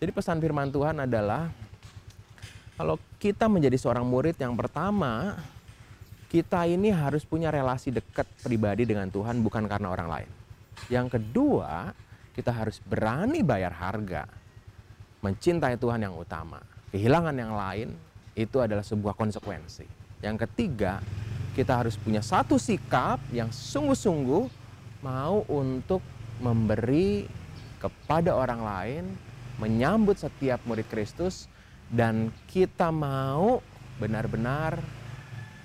Jadi 0.03 0.11
pesan 0.11 0.43
firman 0.43 0.67
Tuhan 0.67 0.99
adalah 0.99 1.47
kalau 2.75 2.95
kita 3.19 3.47
menjadi 3.47 3.75
seorang 3.75 4.07
murid 4.07 4.35
yang 4.39 4.55
pertama, 4.55 5.39
kita 6.31 6.63
ini 6.69 6.93
harus 6.93 7.27
punya 7.27 7.51
relasi 7.51 7.91
dekat 7.91 8.23
pribadi 8.39 8.87
dengan 8.87 9.11
Tuhan 9.11 9.39
bukan 9.43 9.67
karena 9.67 9.91
orang 9.91 10.07
lain. 10.07 10.38
Yang 10.87 11.19
kedua, 11.19 11.91
kita 12.31 12.55
harus 12.55 12.79
berani 12.79 13.43
bayar 13.43 13.75
harga. 13.75 14.23
Mencintai 15.19 15.75
Tuhan 15.75 15.99
yang 15.99 16.15
utama. 16.15 16.63
Kehilangan 16.95 17.35
yang 17.35 17.51
lain 17.51 17.89
itu 18.39 18.63
adalah 18.63 18.85
sebuah 18.87 19.19
konsekuensi. 19.19 19.83
Yang 20.23 20.47
ketiga, 20.47 21.03
kita 21.59 21.83
harus 21.83 21.99
punya 21.99 22.23
satu 22.23 22.55
sikap 22.55 23.19
yang 23.35 23.51
sungguh-sungguh 23.51 24.47
mau 25.03 25.43
untuk 25.51 25.99
memberi 26.39 27.27
kepada 27.79 28.35
orang 28.35 28.61
lain, 28.63 29.03
menyambut 29.59 30.15
setiap 30.19 30.63
murid 30.63 30.87
Kristus, 30.87 31.51
dan 31.91 32.31
kita 32.47 32.91
mau 32.91 33.59
benar-benar 33.99 34.79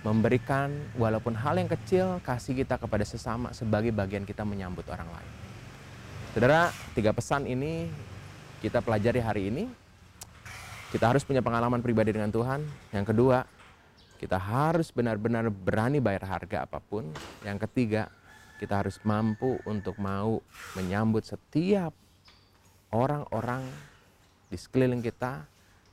memberikan 0.05 0.69
walaupun 1.01 1.33
hal 1.33 1.57
yang 1.57 1.67
kecil 1.67 2.21
kasih 2.21 2.53
kita 2.61 2.77
kepada 2.77 3.03
sesama 3.09 3.57
sebagai 3.57 3.89
bagian 3.89 4.29
kita 4.29 4.45
menyambut 4.45 4.85
orang 4.93 5.09
lain. 5.09 5.33
Saudara, 6.37 6.69
tiga 6.93 7.17
pesan 7.17 7.49
ini 7.49 7.89
kita 8.61 8.85
pelajari 8.85 9.21
hari 9.25 9.43
ini. 9.49 9.65
Kita 10.93 11.11
harus 11.11 11.27
punya 11.27 11.43
pengalaman 11.43 11.83
pribadi 11.83 12.15
dengan 12.15 12.31
Tuhan. 12.31 12.63
Yang 12.95 13.11
kedua, 13.11 13.49
kita 14.21 14.39
harus 14.39 14.95
benar-benar 14.95 15.51
berani 15.51 15.99
bayar 15.99 16.29
harga 16.29 16.69
apa 16.69 16.79
pun. 16.79 17.11
Yang 17.43 17.67
ketiga, 17.67 18.13
kita 18.63 18.85
harus 18.85 19.01
mampu 19.03 19.59
untuk 19.67 19.99
mau 19.99 20.39
menyambut 20.79 21.27
setiap 21.27 21.91
orang-orang 22.95 23.67
di 24.47 24.57
sekeliling 24.61 25.03
kita 25.03 25.43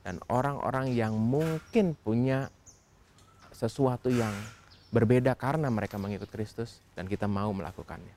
dan 0.06 0.22
orang-orang 0.30 0.94
yang 0.94 1.18
mungkin 1.18 1.98
punya 1.98 2.46
sesuatu 3.62 4.10
yang 4.10 4.34
berbeda 4.90 5.38
karena 5.38 5.70
mereka 5.70 5.96
mengikut 6.02 6.26
Kristus 6.26 6.82
dan 6.98 7.06
kita 7.06 7.30
mau 7.30 7.54
melakukannya. 7.54 8.12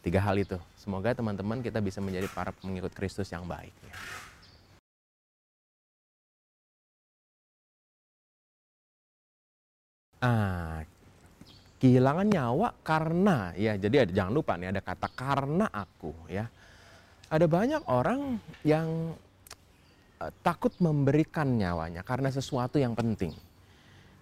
Tiga 0.00 0.20
hal 0.24 0.40
itu. 0.40 0.56
Semoga 0.80 1.12
teman-teman 1.12 1.60
kita 1.60 1.84
bisa 1.84 2.00
menjadi 2.00 2.28
para 2.32 2.52
pengikut 2.52 2.92
Kristus 2.96 3.28
yang 3.28 3.44
baik. 3.44 3.72
Ah, 10.24 10.80
kehilangan 11.84 12.24
nyawa 12.24 12.72
karena 12.80 13.52
ya 13.60 13.76
jadi 13.76 14.08
ada, 14.08 14.12
jangan 14.16 14.32
lupa 14.32 14.56
nih 14.56 14.72
ada 14.72 14.80
kata 14.80 15.08
karena 15.12 15.68
aku 15.68 16.16
ya. 16.32 16.48
Ada 17.28 17.44
banyak 17.44 17.82
orang 17.88 18.40
yang 18.64 19.12
uh, 20.20 20.32
takut 20.40 20.72
memberikan 20.80 21.48
nyawanya 21.60 22.00
karena 22.00 22.32
sesuatu 22.32 22.80
yang 22.80 22.96
penting. 22.96 23.32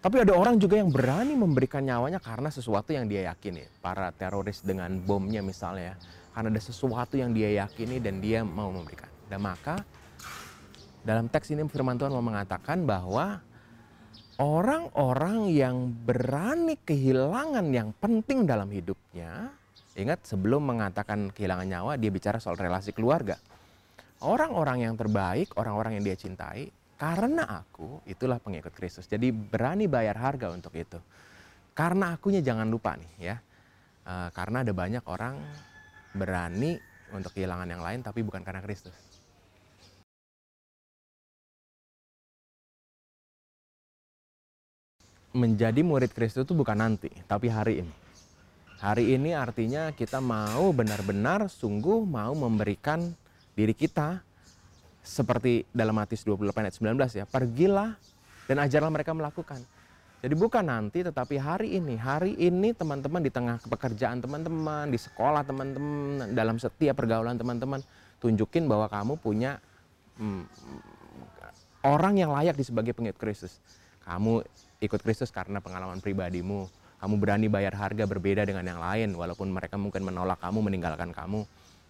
Tapi 0.03 0.19
ada 0.19 0.35
orang 0.35 0.59
juga 0.59 0.83
yang 0.83 0.91
berani 0.91 1.39
memberikan 1.39 1.79
nyawanya 1.87 2.19
karena 2.19 2.51
sesuatu 2.51 2.91
yang 2.91 3.07
dia 3.07 3.31
yakini. 3.31 3.63
Para 3.79 4.11
teroris 4.11 4.59
dengan 4.59 4.99
bomnya 4.99 5.47
misalnya 5.47 5.95
ya. 5.95 5.97
Karena 6.35 6.51
ada 6.51 6.59
sesuatu 6.59 7.15
yang 7.15 7.31
dia 7.31 7.63
yakini 7.63 8.03
dan 8.03 8.19
dia 8.19 8.43
mau 8.43 8.75
memberikan. 8.75 9.07
Dan 9.31 9.47
maka 9.47 9.79
dalam 11.07 11.31
teks 11.31 11.55
ini 11.55 11.63
firman 11.71 12.03
Tuhan 12.03 12.11
mau 12.11 12.19
mengatakan 12.19 12.83
bahwa 12.83 13.47
orang-orang 14.43 15.55
yang 15.55 15.95
berani 15.95 16.75
kehilangan 16.83 17.71
yang 17.71 17.95
penting 18.03 18.43
dalam 18.43 18.75
hidupnya. 18.75 19.55
Ingat 19.95 20.27
sebelum 20.27 20.67
mengatakan 20.67 21.31
kehilangan 21.31 21.69
nyawa 21.71 21.95
dia 21.95 22.11
bicara 22.11 22.43
soal 22.43 22.59
relasi 22.59 22.91
keluarga. 22.91 23.39
Orang-orang 24.19 24.83
yang 24.83 24.99
terbaik, 24.99 25.55
orang-orang 25.55 26.03
yang 26.03 26.11
dia 26.11 26.19
cintai 26.19 26.82
karena 27.03 27.43
aku, 27.51 27.99
itulah 28.07 28.39
pengikut 28.39 28.71
Kristus. 28.79 29.11
Jadi 29.11 29.35
berani 29.35 29.91
bayar 29.91 30.15
harga 30.23 30.55
untuk 30.55 30.71
itu. 30.79 31.03
Karena 31.75 32.15
akunya 32.15 32.39
jangan 32.39 32.71
lupa 32.71 32.95
nih 32.95 33.11
ya. 33.19 33.37
Uh, 34.07 34.31
karena 34.31 34.63
ada 34.63 34.71
banyak 34.71 35.03
orang 35.11 35.35
berani 36.15 36.79
untuk 37.11 37.35
kehilangan 37.35 37.67
yang 37.67 37.83
lain 37.83 38.07
tapi 38.07 38.23
bukan 38.23 38.47
karena 38.47 38.63
Kristus. 38.63 38.95
Menjadi 45.35 45.83
murid 45.83 46.15
Kristus 46.15 46.47
itu 46.47 46.55
bukan 46.55 46.79
nanti, 46.79 47.11
tapi 47.27 47.51
hari 47.51 47.83
ini. 47.83 47.95
Hari 48.79 49.19
ini 49.19 49.35
artinya 49.35 49.91
kita 49.91 50.23
mau 50.23 50.71
benar-benar 50.71 51.51
sungguh 51.51 52.07
mau 52.07 52.31
memberikan 52.39 53.11
diri 53.59 53.75
kita 53.75 54.23
seperti 55.03 55.67
dalam 55.75 55.99
Matius 55.99 56.23
28 56.23 56.55
ayat 56.63 56.75
19 56.79 57.19
ya, 57.19 57.25
pergilah 57.27 57.99
dan 58.47 58.57
ajarlah 58.63 58.91
mereka 58.91 59.11
melakukan. 59.13 59.59
Jadi 60.23 60.35
bukan 60.39 60.63
nanti 60.63 61.03
tetapi 61.03 61.35
hari 61.35 61.83
ini. 61.83 61.99
Hari 61.99 62.39
ini 62.39 62.71
teman-teman 62.71 63.19
di 63.19 63.35
tengah 63.35 63.59
pekerjaan 63.67 64.23
teman-teman, 64.23 64.87
di 64.87 64.95
sekolah 64.95 65.43
teman-teman, 65.43 66.31
dalam 66.31 66.63
setiap 66.63 66.95
pergaulan 66.95 67.35
teman-teman, 67.35 67.83
tunjukin 68.23 68.71
bahwa 68.71 68.87
kamu 68.87 69.19
punya 69.19 69.59
hmm, 70.23 70.47
orang 71.83 72.23
yang 72.23 72.31
layak 72.31 72.55
di 72.55 72.63
sebagai 72.63 72.95
pengikut 72.95 73.19
Kristus. 73.19 73.59
Kamu 74.07 74.47
ikut 74.79 75.01
Kristus 75.03 75.35
karena 75.35 75.59
pengalaman 75.59 75.99
pribadimu. 75.99 76.71
Kamu 77.03 77.19
berani 77.19 77.51
bayar 77.51 77.75
harga 77.75 78.07
berbeda 78.07 78.47
dengan 78.47 78.63
yang 78.63 78.79
lain 78.79 79.19
walaupun 79.19 79.51
mereka 79.51 79.75
mungkin 79.75 80.07
menolak 80.07 80.39
kamu, 80.39 80.63
meninggalkan 80.63 81.11
kamu 81.11 81.43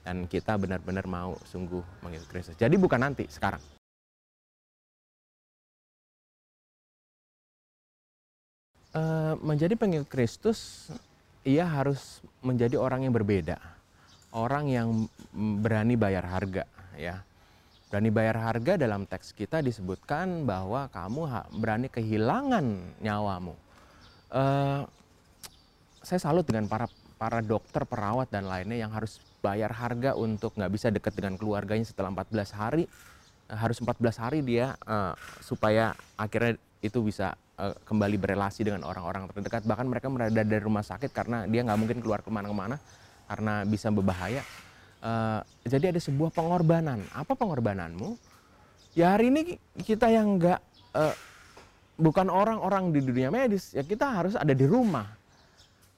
dan 0.02 0.26
kita 0.26 0.58
benar-benar 0.58 1.06
mau 1.06 1.38
sungguh 1.46 1.82
mengikut 2.02 2.28
Kristus. 2.30 2.58
Jadi 2.58 2.74
bukan 2.74 3.00
nanti, 3.02 3.24
sekarang. 3.30 3.62
Uh, 8.92 9.40
menjadi 9.40 9.72
pengikut 9.72 10.10
Kristus, 10.10 10.92
ia 11.48 11.64
harus 11.64 12.20
menjadi 12.44 12.76
orang 12.76 13.08
yang 13.08 13.14
berbeda, 13.16 13.56
orang 14.36 14.68
yang 14.68 14.88
berani 15.32 15.96
bayar 15.96 16.28
harga, 16.28 16.68
ya. 16.98 17.24
Berani 17.88 18.08
bayar 18.08 18.36
harga 18.40 18.80
dalam 18.80 19.04
teks 19.04 19.36
kita 19.36 19.60
disebutkan 19.60 20.48
bahwa 20.48 20.88
kamu 20.88 21.28
berani 21.60 21.88
kehilangan 21.92 22.64
nyawamu. 23.00 23.52
Uh, 24.32 24.88
saya 26.00 26.20
salut 26.20 26.44
dengan 26.48 26.68
para 26.72 26.88
para 27.20 27.44
dokter, 27.44 27.84
perawat 27.84 28.32
dan 28.32 28.48
lainnya 28.48 28.80
yang 28.80 28.92
harus 28.92 29.20
bayar 29.42 29.74
harga 29.74 30.14
untuk 30.14 30.54
nggak 30.54 30.72
bisa 30.72 30.88
dekat 30.94 31.18
dengan 31.18 31.34
keluarganya 31.34 31.82
setelah 31.82 32.14
14 32.14 32.54
hari 32.54 32.86
eh, 33.50 33.58
harus 33.58 33.82
14 33.82 33.98
hari 34.22 34.38
dia 34.46 34.78
uh, 34.86 35.12
supaya 35.42 35.92
akhirnya 36.14 36.56
itu 36.78 37.02
bisa 37.02 37.34
uh, 37.58 37.74
kembali 37.82 38.16
berelasi 38.18 38.62
dengan 38.62 38.86
orang-orang 38.86 39.26
terdekat. 39.34 39.66
Bahkan 39.66 39.86
mereka 39.90 40.06
berada 40.08 40.42
dari 40.42 40.62
rumah 40.62 40.86
sakit 40.86 41.10
karena 41.10 41.44
dia 41.50 41.66
nggak 41.66 41.78
mungkin 41.78 41.98
keluar 41.98 42.22
ke 42.22 42.30
mana-mana 42.30 42.78
karena 43.26 43.66
bisa 43.66 43.90
berbahaya. 43.90 44.46
Uh, 45.02 45.42
jadi 45.66 45.90
ada 45.90 45.98
sebuah 45.98 46.30
pengorbanan. 46.30 47.02
Apa 47.10 47.34
pengorbananmu? 47.34 48.14
Ya 48.94 49.18
hari 49.18 49.34
ini 49.34 49.58
kita 49.82 50.06
yang 50.10 50.38
nggak 50.38 50.60
uh, 50.94 51.14
bukan 51.98 52.30
orang-orang 52.30 52.94
di 52.94 53.00
dunia 53.02 53.30
medis, 53.30 53.74
ya 53.74 53.82
kita 53.82 54.06
harus 54.06 54.34
ada 54.38 54.54
di 54.54 54.66
rumah 54.66 55.21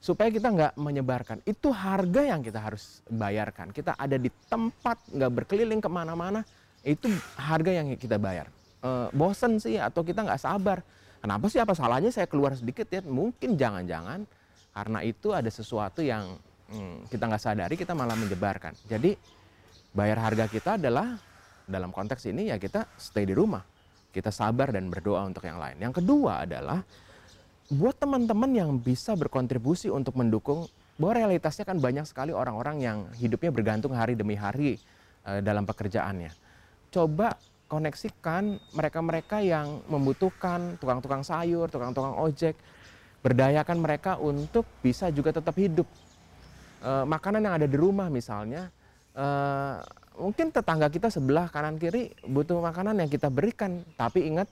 supaya 0.05 0.29
kita 0.29 0.53
nggak 0.53 0.73
menyebarkan. 0.77 1.41
Itu 1.49 1.73
harga 1.73 2.21
yang 2.29 2.45
kita 2.45 2.61
harus 2.61 3.01
bayarkan. 3.09 3.73
Kita 3.73 3.97
ada 3.97 4.21
di 4.21 4.29
tempat, 4.53 5.01
nggak 5.09 5.33
berkeliling 5.33 5.81
ke 5.81 5.89
mana-mana, 5.89 6.45
itu 6.85 7.09
harga 7.41 7.73
yang 7.73 7.89
kita 7.97 8.21
bayar. 8.21 8.53
E, 8.85 9.09
bosen 9.17 9.57
sih 9.57 9.81
atau 9.81 10.05
kita 10.05 10.21
nggak 10.21 10.45
sabar. 10.45 10.85
Kenapa 11.25 11.49
sih 11.49 11.57
apa 11.57 11.73
salahnya 11.73 12.13
saya 12.13 12.29
keluar 12.29 12.53
sedikit 12.53 12.85
ya? 12.93 13.01
Mungkin 13.01 13.57
jangan-jangan 13.57 14.29
karena 14.77 15.01
itu 15.01 15.33
ada 15.33 15.49
sesuatu 15.49 16.05
yang 16.05 16.37
hmm, 16.69 17.09
kita 17.09 17.25
nggak 17.25 17.41
sadari 17.41 17.75
kita 17.81 17.97
malah 17.97 18.13
menyebarkan. 18.21 18.77
Jadi 18.85 19.17
bayar 19.97 20.21
harga 20.21 20.45
kita 20.53 20.77
adalah 20.77 21.17
dalam 21.65 21.89
konteks 21.89 22.29
ini 22.29 22.53
ya 22.53 22.61
kita 22.61 22.93
stay 23.01 23.25
di 23.25 23.33
rumah. 23.33 23.65
Kita 24.13 24.29
sabar 24.29 24.69
dan 24.69 24.93
berdoa 24.93 25.25
untuk 25.25 25.49
yang 25.49 25.57
lain. 25.57 25.81
Yang 25.81 26.05
kedua 26.05 26.45
adalah 26.45 26.85
buat 27.73 27.97
teman-teman 27.97 28.51
yang 28.53 28.71
bisa 28.77 29.17
berkontribusi 29.17 29.89
untuk 29.89 30.21
mendukung 30.21 30.69
bahwa 31.01 31.13
realitasnya 31.17 31.65
kan 31.65 31.81
banyak 31.81 32.05
sekali 32.05 32.31
orang-orang 32.31 32.77
yang 32.85 32.99
hidupnya 33.17 33.51
bergantung 33.51 33.97
hari 33.97 34.15
demi 34.15 34.37
hari 34.37 34.77
uh, 35.25 35.41
dalam 35.41 35.65
pekerjaannya. 35.65 36.31
Coba 36.93 37.35
koneksikan 37.67 38.61
mereka-mereka 38.77 39.43
yang 39.43 39.83
membutuhkan 39.91 40.79
tukang-tukang 40.79 41.25
sayur, 41.27 41.67
tukang-tukang 41.73 42.15
ojek, 42.21 42.55
berdayakan 43.25 43.81
mereka 43.81 44.21
untuk 44.21 44.69
bisa 44.85 45.09
juga 45.11 45.35
tetap 45.35 45.57
hidup. 45.57 45.89
Uh, 46.85 47.09
makanan 47.09 47.49
yang 47.49 47.55
ada 47.57 47.67
di 47.67 47.75
rumah 47.81 48.13
misalnya, 48.13 48.69
uh, 49.17 49.81
mungkin 50.21 50.53
tetangga 50.53 50.93
kita 50.93 51.09
sebelah 51.11 51.49
kanan 51.49 51.81
kiri 51.81 52.13
butuh 52.29 52.61
makanan 52.61 53.01
yang 53.03 53.11
kita 53.11 53.33
berikan, 53.33 53.83
tapi 53.97 54.29
ingat 54.29 54.47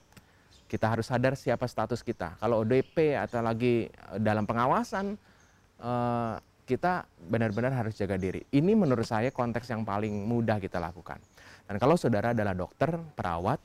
kita 0.72 0.88
harus 0.88 1.04
sadar 1.04 1.36
siapa 1.36 1.68
status 1.68 2.00
kita. 2.00 2.40
Kalau 2.40 2.64
ODP 2.64 3.12
atau 3.20 3.44
lagi 3.44 3.92
eh, 3.92 4.18
dalam 4.24 4.48
pengawasan, 4.48 5.12
eh, 5.84 6.34
kita 6.64 7.04
benar-benar 7.28 7.76
harus 7.76 7.92
jaga 7.92 8.16
diri. 8.16 8.40
Ini 8.48 8.72
menurut 8.72 9.04
saya 9.04 9.28
konteks 9.28 9.68
yang 9.68 9.84
paling 9.84 10.24
mudah 10.24 10.56
kita 10.56 10.80
lakukan. 10.80 11.20
Dan 11.68 11.76
kalau 11.76 12.00
saudara 12.00 12.32
adalah 12.32 12.56
dokter, 12.56 12.88
perawat, 13.12 13.60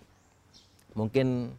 mungkin 0.99 1.55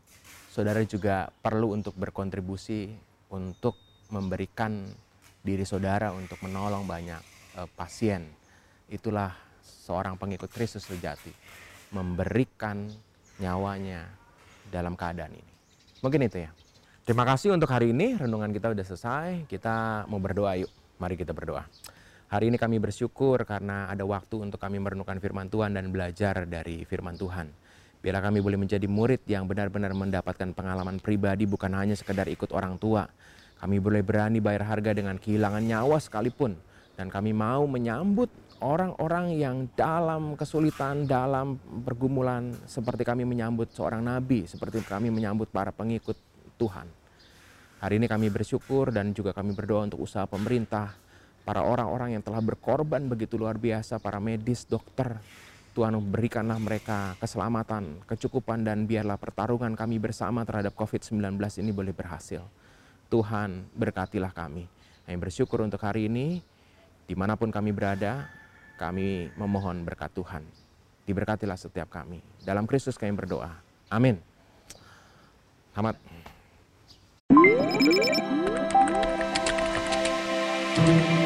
saudara 0.53 0.85
juga 0.85 1.33
perlu 1.41 1.73
untuk 1.73 1.97
berkontribusi 1.97 2.93
untuk 3.33 3.81
memberikan 4.13 4.85
diri 5.41 5.65
saudara 5.65 6.13
untuk 6.13 6.43
menolong 6.45 6.85
banyak 6.85 7.23
uh, 7.57 7.69
pasien. 7.73 8.27
Itulah 8.91 9.33
seorang 9.63 10.19
pengikut 10.19 10.51
Kristus 10.51 10.85
sejati, 10.91 11.31
memberikan 11.95 12.89
nyawanya 13.39 14.09
dalam 14.69 14.95
keadaan 14.95 15.35
ini. 15.35 15.53
Mungkin 16.01 16.21
itu 16.25 16.47
ya. 16.47 16.51
Terima 17.09 17.25
kasih 17.25 17.57
untuk 17.57 17.73
hari 17.73 17.97
ini, 17.97 18.21
renungan 18.21 18.53
kita 18.53 18.77
sudah 18.77 18.87
selesai. 18.87 19.29
Kita 19.49 20.05
mau 20.13 20.21
berdoa 20.21 20.61
yuk. 20.61 20.69
Mari 21.01 21.17
kita 21.17 21.33
berdoa. 21.33 21.65
Hari 22.29 22.53
ini 22.53 22.61
kami 22.61 22.77
bersyukur 22.77 23.41
karena 23.49 23.89
ada 23.89 24.05
waktu 24.05 24.37
untuk 24.45 24.61
kami 24.61 24.77
merenungkan 24.77 25.17
firman 25.17 25.49
Tuhan 25.49 25.73
dan 25.73 25.89
belajar 25.89 26.45
dari 26.45 26.85
firman 26.85 27.17
Tuhan. 27.17 27.49
Biarlah 28.05 28.29
kami 28.29 28.45
boleh 28.45 28.61
menjadi 28.61 28.85
murid 28.85 29.25
yang 29.25 29.49
benar-benar 29.49 29.97
mendapatkan 29.97 30.53
pengalaman 30.53 31.01
pribadi 31.01 31.49
bukan 31.49 31.73
hanya 31.73 31.97
sekedar 31.97 32.29
ikut 32.29 32.53
orang 32.53 32.77
tua. 32.77 33.09
Kami 33.59 33.81
boleh 33.81 34.05
berani 34.05 34.39
bayar 34.39 34.69
harga 34.69 34.93
dengan 34.93 35.17
kehilangan 35.17 35.65
nyawa 35.65 35.97
sekalipun. 35.99 36.55
Dan 36.95 37.09
kami 37.09 37.33
mau 37.33 37.65
menyambut 37.65 38.29
orang-orang 38.59 39.35
yang 39.39 39.71
dalam 39.79 40.35
kesulitan, 40.35 41.07
dalam 41.07 41.59
pergumulan, 41.87 42.55
seperti 42.67 43.07
kami 43.07 43.23
menyambut 43.23 43.71
seorang 43.71 44.03
nabi, 44.03 44.47
seperti 44.47 44.83
kami 44.83 45.11
menyambut 45.15 45.51
para 45.51 45.71
pengikut 45.71 46.19
Tuhan. 46.59 46.87
Hari 47.79 47.95
ini 48.03 48.11
kami 48.11 48.27
bersyukur 48.27 48.91
dan 48.91 49.15
juga 49.15 49.31
kami 49.31 49.55
berdoa 49.55 49.87
untuk 49.87 50.03
usaha 50.03 50.27
pemerintah, 50.27 50.99
para 51.47 51.63
orang-orang 51.63 52.19
yang 52.19 52.23
telah 52.27 52.43
berkorban 52.43 53.07
begitu 53.07 53.39
luar 53.39 53.55
biasa, 53.55 54.03
para 54.03 54.19
medis, 54.19 54.67
dokter. 54.67 55.17
Tuhan 55.79 55.95
berikanlah 56.11 56.59
mereka 56.59 57.15
keselamatan, 57.23 58.03
kecukupan, 58.03 58.67
dan 58.67 58.83
biarlah 58.83 59.15
pertarungan 59.15 59.79
kami 59.79 60.03
bersama 60.03 60.43
terhadap 60.43 60.75
COVID-19 60.75 61.39
ini 61.63 61.71
boleh 61.71 61.95
berhasil. 61.95 62.43
Tuhan 63.07 63.71
berkatilah 63.79 64.35
kami. 64.35 64.67
Kami 65.07 65.17
bersyukur 65.23 65.63
untuk 65.63 65.79
hari 65.81 66.11
ini, 66.11 66.43
di 67.07 67.15
mana 67.15 67.39
pun 67.39 67.55
kami 67.55 67.71
berada, 67.71 68.27
kami 68.79 69.35
memohon 69.35 69.83
berkat 69.83 70.15
Tuhan. 70.15 70.47
Diberkatilah 71.03 71.59
setiap 71.59 71.91
kami. 71.91 72.23
Dalam 72.47 72.65
Kristus 72.65 72.95
kami 72.95 73.19
berdoa. 73.19 73.51
Amin. 73.91 74.23
Selamat. 75.75 75.99
thank 80.79 81.11
you 81.11 81.18